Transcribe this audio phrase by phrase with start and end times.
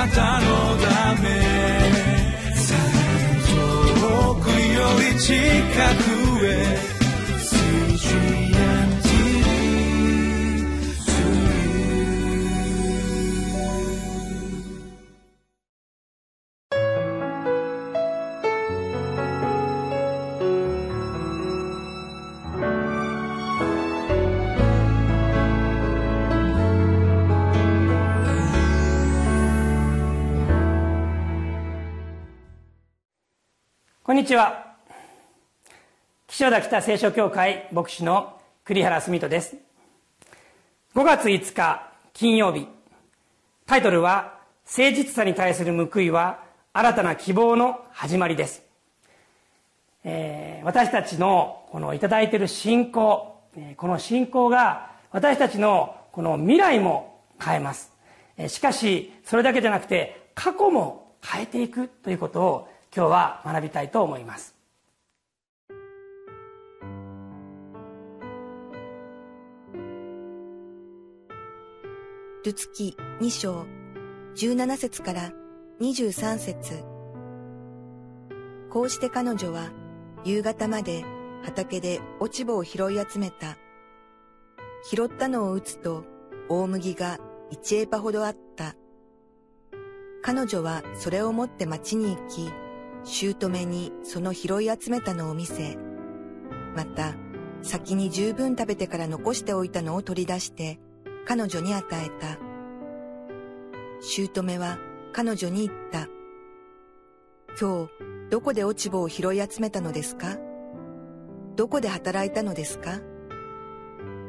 [0.00, 0.46] なたの
[0.78, 1.28] ため。
[4.00, 5.34] 遠くより近
[6.04, 6.09] く。
[34.10, 34.74] こんにちは。
[36.26, 39.54] 岸和田北聖書協会牧師の栗原澄人です。
[40.96, 42.66] 5月5日金曜日。
[43.66, 46.42] タイトルは「誠実さに対する報いは
[46.72, 48.64] 新たな希望の始まり」です、
[50.02, 53.40] えー、私たちのこの頂いている信仰
[53.76, 57.92] この信仰が私たちのこの未来も変えます。
[58.48, 64.54] しかしそれだけじゃなくて過去も変えていくということを今日は学びたいと思います
[72.44, 73.66] ルツキ2章
[74.34, 75.32] 17節から
[75.80, 76.84] 23節
[78.70, 79.70] こうして彼女は
[80.24, 81.04] 夕方まで
[81.42, 83.56] 畑で落ち葉を拾い集めた。
[84.84, 86.04] 拾ったのを打つと
[86.48, 87.18] 大麦が
[87.52, 88.76] 1エーパほどあった。
[90.22, 92.50] 彼女はそれを持って町に行き、
[93.04, 95.76] 姑にその拾い集めたのを見せ、
[96.76, 97.14] また
[97.62, 100.80] 先に十分食べてから残しておいたのを取り出して
[101.26, 102.38] 彼女に与えた。
[104.00, 104.78] 姑は
[105.12, 106.08] 彼女に言った。
[107.60, 107.90] 今日
[108.30, 110.38] どこで落ち葉を拾い集めたのですか？
[111.56, 113.00] どこで働いたのですか？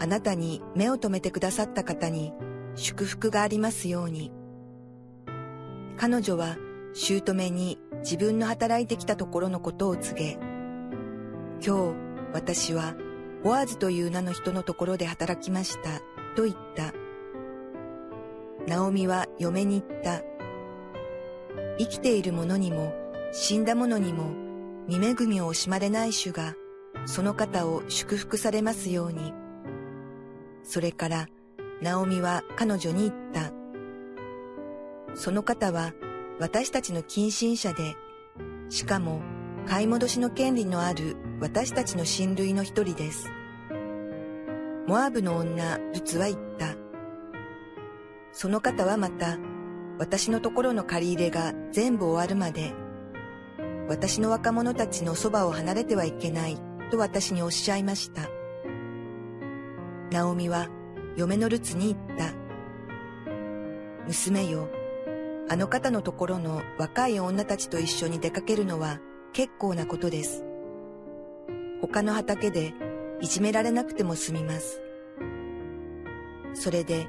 [0.00, 2.32] あなたに目を留めてくださった方に
[2.76, 4.30] 祝福がありますように。
[5.96, 6.56] 彼女は
[6.94, 10.38] 姑に自分の働いてきたところのことを告げ、
[11.64, 11.94] 今日
[12.32, 12.94] 私は
[13.42, 16.00] ボアズという名の人のところで働きました
[16.36, 16.92] と言った。
[18.66, 20.22] ナオミは嫁に言った。
[21.78, 22.92] 生きている者にも
[23.32, 24.32] 死んだ者にも
[24.88, 26.54] 見恵みを惜しまれない主が
[27.06, 29.32] その方を祝福されますように。
[30.62, 31.28] それから、
[31.80, 33.52] ナオミは彼女に言った。
[35.14, 35.92] その方は
[36.40, 37.96] 私たちの近親者で、
[38.68, 39.20] しかも
[39.66, 43.28] 買い戻しの権利のある私たちの親類の一人です。
[44.86, 46.76] モアブの女、ルツは言った。
[48.32, 49.36] その方はまた、
[49.98, 52.72] 私のところの借り入れが全部終わるまで、
[53.88, 56.56] 私の若者たちのそばを離れてはいけない
[56.90, 58.22] と私におっしゃいました。
[60.12, 60.68] ナオミは
[61.16, 62.32] 嫁のルツに言った。
[64.06, 64.68] 娘よ、
[65.50, 69.00] あの方のところの若い女たちと一緒に出かけるのは
[69.32, 70.44] 結構なことです。
[71.80, 72.74] 他の畑で
[73.20, 74.82] いじめられなくても済みます。
[76.52, 77.06] それで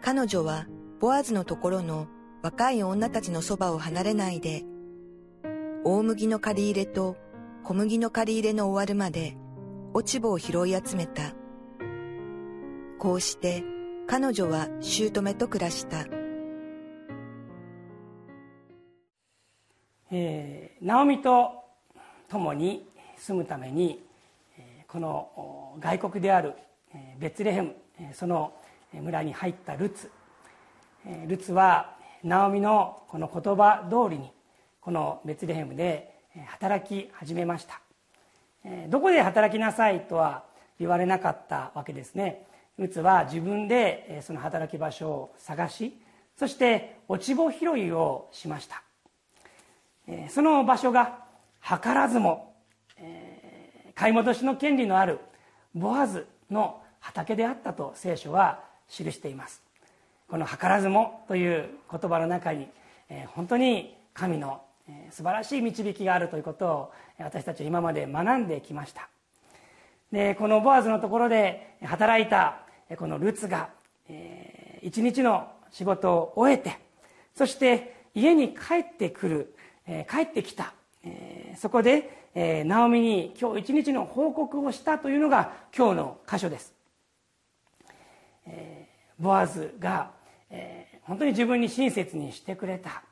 [0.00, 0.66] 彼女は
[1.00, 2.06] ボアズのところの
[2.42, 4.64] 若い女たちのそばを離れないで、
[5.84, 7.16] 大麦の借り入れと
[7.64, 9.36] 小麦の借り入れの終わるまで
[9.92, 11.34] 落ち葉を拾い集めた。
[12.98, 13.62] こうして
[14.06, 16.23] 彼女は姑と暮らした。
[20.16, 21.64] えー、ナオミと
[22.28, 22.86] 共に
[23.16, 24.00] 住むために
[24.86, 26.52] この外国である
[27.18, 27.74] ベツレヘム
[28.12, 28.52] その
[28.92, 30.08] 村に入ったルツ。
[31.26, 34.30] ルツはナオミのこの言葉通りに
[34.80, 36.14] このベツレヘムで
[36.46, 37.80] 働き始めました。
[38.88, 40.44] どこで働きなさいとは
[40.78, 42.46] 言われなかったわけですね。
[42.78, 46.00] ルツは自分でその働き場所を探し
[46.36, 48.83] そして落ち葉拾いをしました。
[50.28, 51.18] その場所が
[51.62, 52.54] 図らずも
[53.94, 55.20] 買い戻しの権利のある
[55.74, 59.62] ボアズの畑であったと聖書は記しています。
[60.28, 62.68] この「図らずも」という言葉の中に
[63.28, 64.62] 本当に神の
[65.10, 69.08] 素晴らしい導きがあるということを私たちは今まで学んできました。
[70.12, 72.58] でこのボアズのところで働いた
[72.96, 73.70] このルツが
[74.82, 76.78] 一日の仕事を終えて
[77.34, 80.72] そして家に帰ってくるえ帰ってきた。
[81.04, 86.74] えそこでえナオミに今日一日の報告をしたというのが今日の箇所です。
[88.46, 88.88] え
[89.18, 90.10] ボアズが
[90.50, 93.02] え本当に自分に親切にしてくれた。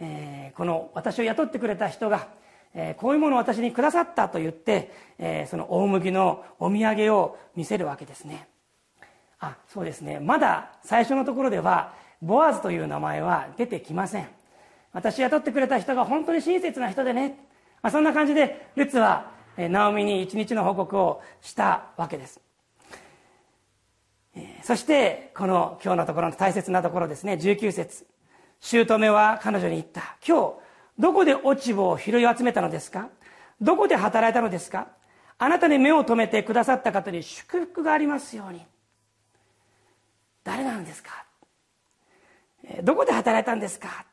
[0.00, 2.28] え、この私を雇ってくれた人が、
[2.74, 8.48] え、こういうものを私にくださったと言って、え、その大麦のお土産を見せるわけですね。
[9.40, 10.20] あそうですね。
[10.20, 14.28] まだ最初のところではボアズという名前は出てきません。
[14.92, 17.38] 私雇ってくれた人が本当に親切な人でね、
[17.82, 22.40] まあ、そんな感じでルツはナオミに一日の報告をしたわけです。
[24.62, 27.34] そしてこの今日のところの大切なところですね。
[27.34, 28.06] 19節。
[28.60, 30.16] 姑は彼女に言った。
[30.26, 30.54] 今日
[30.98, 33.08] どこで落ち葉を拾い集めたのですか？
[33.60, 34.88] どこで働いたのですか？
[35.38, 38.64] あなたに目を留めてくださった方に祝福がありますように。
[40.44, 41.24] 誰なんですか？
[42.82, 44.04] どこで働いたんですか？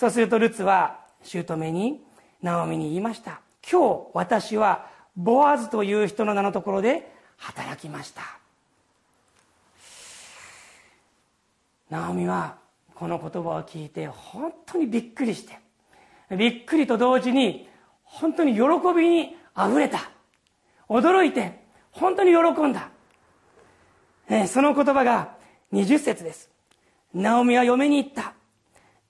[0.00, 2.00] そうするとルツは姑に
[2.40, 3.42] ナオミに言いました。
[3.70, 8.22] 今日私はボアズという人の名のところで働きました。
[11.90, 12.56] ナオミは
[12.94, 15.58] この言葉を聞いて本当にびっくりして
[16.34, 17.68] びっくりと同時に
[18.02, 18.60] 本当に喜
[18.96, 20.10] びにあふれた。
[20.88, 22.88] 驚いて本当に喜んだ、
[24.30, 25.34] えその言葉が
[25.74, 26.48] 20節です。
[27.12, 28.32] ナオミは嫁に言った。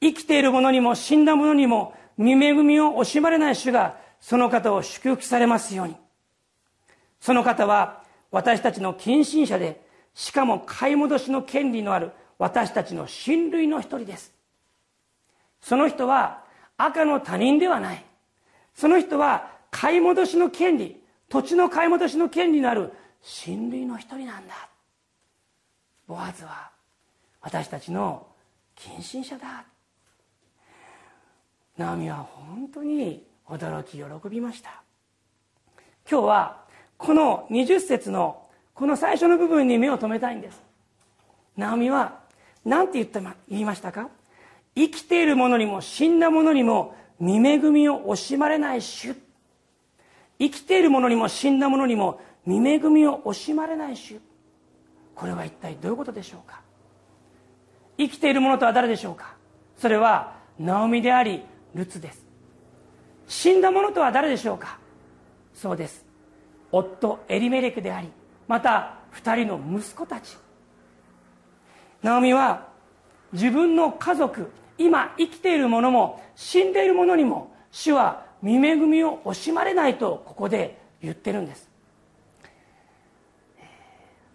[0.01, 5.97] 生きている者にも死んだ者にも見恵みを惜しまれない主がその方を祝福されますように。
[7.21, 9.81] その方は私たちの近親者で
[10.15, 14.33] しかも買い戻しの権利のある私たちの親類の一人です。
[15.61, 16.45] その人は
[16.79, 18.05] 赤の他人ではない。
[18.75, 22.93] その人は買い戻しの権利土地の買い戻しの権利のある
[23.23, 24.69] 親類の一人なんだ。
[26.07, 26.71] ボアズは
[27.41, 28.27] 私たちの
[28.75, 29.65] 近親者だ。
[31.81, 34.83] ナオミは本当に驚き喜びました。
[36.09, 36.65] 今日は
[36.99, 38.43] この20節の
[38.75, 40.61] この最初の部分に目を留めたいんです。
[41.57, 42.19] ナオミは
[42.67, 44.11] 何て言った言いましたか？
[44.77, 49.17] 生きている者にも死んだ者にも見恵みを惜しまれない主。
[50.39, 54.21] 生きている者にも死んだ者にも見恵みを惜しまれない主。
[55.15, 56.61] これは一体どういうことでしょうか？
[57.97, 59.35] 生きている者とは誰でしょうか？
[59.79, 61.43] それはナオミであり
[61.75, 62.25] ルツです。
[63.29, 64.79] 死んだ者とは誰でしょうか？
[65.55, 66.05] そうです。
[66.73, 68.09] 夫エリメレクであり
[68.49, 70.37] また2人の息子たち。
[72.03, 72.69] ナオミは
[73.33, 81.69] 自分の家族今生きている者も死んでいる者にも主は見恵みを惜しまれないとここで言ってるんです。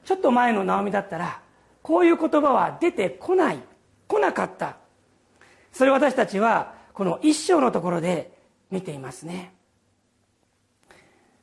[0.06, 1.42] ちょっと前のナオミだったら
[1.82, 3.60] こういう言葉は出てこない
[4.08, 4.78] 来なかった。
[5.74, 8.32] それ私たちはこの一章のところで
[8.72, 9.54] 見ていますね。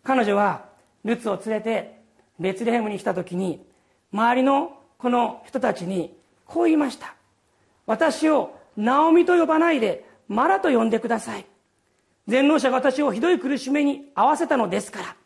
[0.02, 0.64] 彼女は
[1.04, 2.00] ルツを連れて
[2.40, 3.62] ベツレヘムに来た時に
[4.14, 6.16] 周りのこの人たちに
[6.46, 7.14] こう言いました。
[7.84, 11.44] 私をナオミと呼ばないでマラと呼んでください。
[12.26, 15.16] 全能者が私をひどい苦しみに合わせたのですから。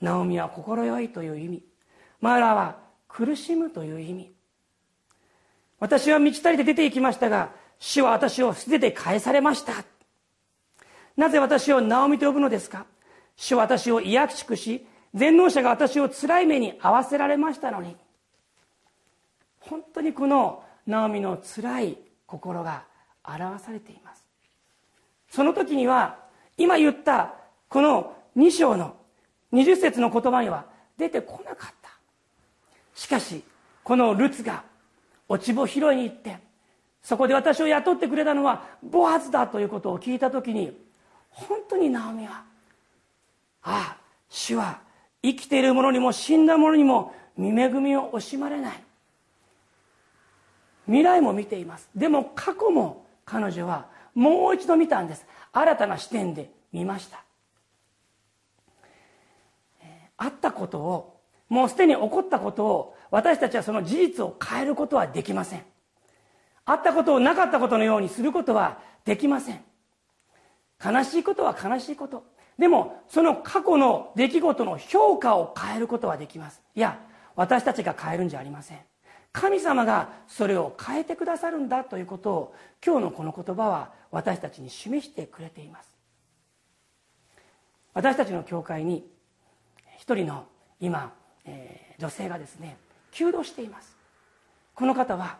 [0.00, 1.62] ナオミは快いという意味。
[2.22, 4.32] マラは苦しむという意味。
[5.78, 9.84] 私は満ち足りて出て行きましたが主は私を捨てて返されました
[11.16, 12.86] なぜ私をナオミと呼ぶのですか
[13.34, 17.96] 主は私を威圧しくし全能者が私を辛い目に合わせられましたのに
[19.58, 22.84] 本当にこのナオミの辛い心が
[23.24, 24.24] 表されています。
[25.30, 26.18] その時には
[26.56, 27.34] 今言った
[27.68, 28.96] この2章の
[29.52, 30.66] 20節の言葉には
[30.98, 31.90] 出てこなかった。
[32.94, 33.44] しかし
[33.84, 34.64] このルツが
[35.28, 36.38] 落ち穂拾いに行って
[37.02, 40.76] そこで私を雇ってくれたのはボアズだということを聞いた時に
[41.30, 42.44] 本当にナオミは
[43.62, 43.96] ああ
[44.28, 44.80] 主は
[45.22, 48.82] 生きている者にも死んだ者にも見恵みを惜しまれない。
[50.86, 51.88] 未来も見ています。
[51.94, 55.24] でも過去も彼女はもう一度見たんです。
[55.52, 57.22] 新たな視点で見ました。
[60.16, 65.71] あったことをもうすでに起こったことを私たちはその事実を変えることはできません。
[66.64, 69.60] あったことをなかったことのようにすることはできません。
[70.84, 72.24] 悲しいことは悲しいこと。
[72.58, 76.62] でもその過去の出来事の評価を変えることはできます。
[76.74, 76.98] いや
[77.34, 78.78] 私たちが変えるんじゃありません。
[79.32, 82.54] 神様がそれを変えてくださるんだということを
[82.84, 85.88] 今日のこの言葉は私たちに示してくれています。
[87.94, 89.06] 私たちの教会に
[89.98, 90.44] 一人の
[90.80, 91.12] 今、
[91.44, 92.76] えー、女性がですね
[93.12, 93.96] 弓道しています。
[94.74, 95.38] この方は、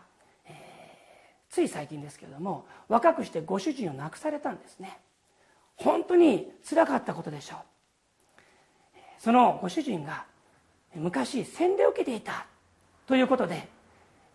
[1.53, 4.97] つい最近ですけれども若くしてご主人を亡くされたんですね。
[5.75, 7.59] 本当につらかったことでしょう。
[9.19, 10.25] そのご主人が
[10.95, 12.47] 昔洗礼を受けていた
[13.05, 13.67] ということで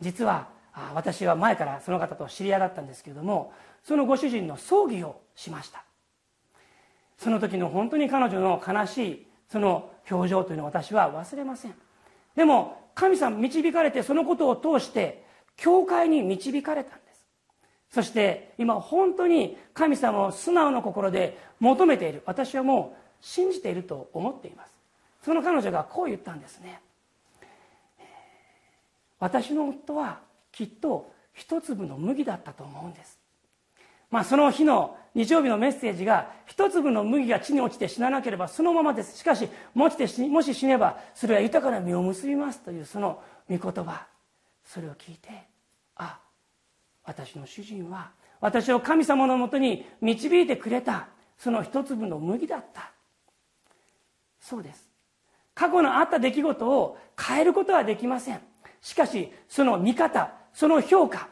[0.00, 0.46] 実は
[0.94, 5.82] 私は前からその方と知り合いだったんですけれどもそのご主人の葬儀をしました。
[7.18, 11.74] その時の本当に彼女の悲しいその表情というのを私は忘れません。
[12.36, 15.24] でも神様導かれてそのことを通して
[15.56, 17.07] 教会に導かれたんで
[17.90, 22.22] そして今本当に神様を素直な心で求めている。
[22.26, 24.72] 私はもう信じていると思っています。
[25.24, 26.80] その彼女がこう言ったんですね。
[29.18, 30.20] 私の夫は
[30.52, 33.18] きっと一粒の麦だったと思うんです。
[34.10, 39.18] まあその日の日曜日のメッセージが一粒の麦が地に落ちて死ななければそのままです。
[39.18, 44.06] しかしもしもし死ねばそれは豊かな実を結びますというその御言葉。
[44.64, 45.47] それを聞いて
[47.08, 52.92] 私の主人は私を神様のもとに導いてくれたその一粒の麦だった。
[54.38, 54.88] そうです。
[55.54, 58.40] 過去のあった出来事を変えることはできません。
[58.82, 61.28] しかしその見方その評価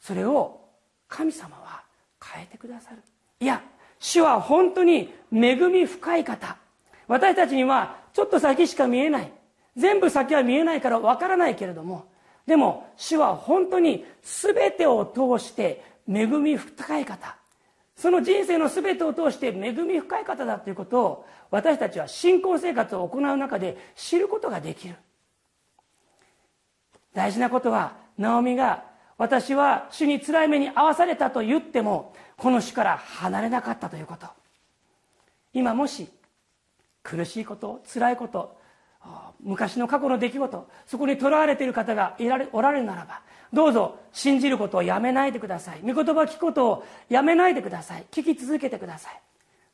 [0.00, 0.60] それを
[1.06, 1.84] 神様は
[2.20, 2.96] 変えてくださる。
[3.38, 3.62] いや
[4.00, 6.56] 主は本当に恵み深い方。
[7.06, 9.32] 私たちにはちょっと先しか見えない。
[9.76, 12.12] 全部先は見えないからわからないけれども
[12.46, 17.36] でも主は本当に全てを通して恵み深い方。
[17.96, 24.96] その人生の全てを通して恵み深い方だということを私たちは信仰生活を行う中で知ることができる。
[27.14, 28.84] 大事なことはナオミが
[29.16, 34.26] 私は主に辛い目に遭わされたと言ってもこの主から離れなかったということ。
[35.52, 36.08] 今もし
[37.04, 38.58] 苦しいこと辛いこと
[39.40, 43.20] 昔の過去の出来事そこにとらわれている方がいられおられるならば
[43.52, 45.80] どうぞ信じることをやめないでください。
[45.82, 48.04] 御言葉を聞くことをやめないでください。
[48.10, 49.20] 聞き続けてください。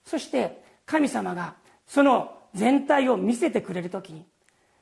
[0.05, 1.55] そして神様が
[1.87, 4.27] その全体を見せてくれる時に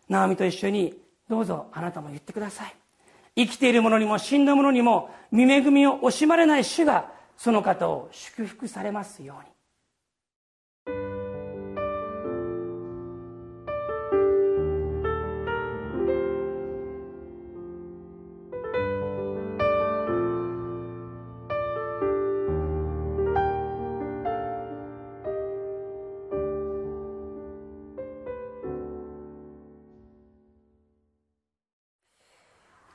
[0.09, 0.95] ナオミと一緒に
[1.29, 2.75] どうぞあなたも言ってください。
[3.37, 9.58] 生きている者にも死んだ者にも見恵みを惜しまれない主がその方を祝福されますように。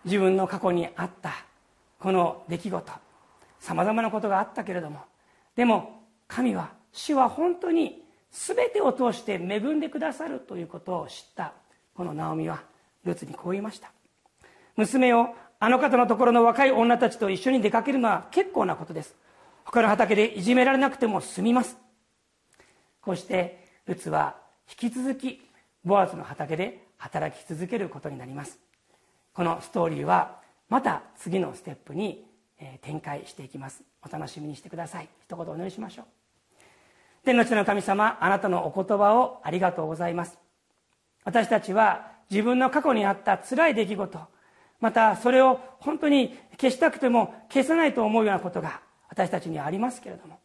[0.05, 1.33] 自分の過去にあった
[1.99, 2.91] この出来事
[3.59, 4.99] さまざまなことがあったけれども
[5.55, 11.53] でも神は主は本当に全てを通して恵んでくださるということを知った
[11.93, 12.63] このナオミは
[13.05, 13.91] ルツにこう言いました。
[14.75, 15.27] 娘を
[15.59, 19.15] あの方のところの若い女たちと一緒に出かけるのは結構なことです。
[19.63, 21.77] 他の畑でいじめられなくても済みます。
[23.01, 24.35] こうしてルツは
[24.69, 25.41] 引き続き
[25.83, 28.57] ボアズの畑で働き続けることになります。
[29.33, 32.25] このストーリーはまた次のステップに
[32.81, 33.83] 展開していきます。
[34.05, 35.09] お楽しみにしてください。
[35.23, 36.05] 一言お祈りしましょう。
[37.25, 40.37] 天の地の神様あなたのお言葉をありがとうございます。
[41.23, 44.19] 私たちは自分の過去にあった辛い出来事
[44.79, 50.39] またそれを本当に消したくても消せないと思うようなことが私たちにはありますけれども。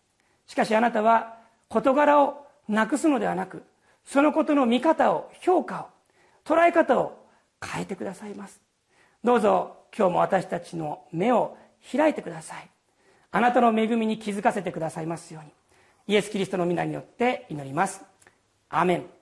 [0.47, 1.37] しかしあなたは
[1.69, 3.65] 事柄をなくすのではなく
[4.05, 5.87] そのことの見方を評価を
[6.45, 7.19] 捉え方を
[7.63, 8.68] 変えてくださいます。
[9.25, 11.57] どうぞ今日も私たちの目を
[11.93, 12.71] 開いてください。
[13.31, 15.53] あなたの恵みに気づかせてくださいますように。
[16.07, 18.03] イエス・キリストの皆によって祈ります。
[18.71, 19.18] アメン。